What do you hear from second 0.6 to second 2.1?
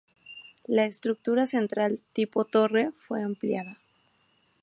La estructura central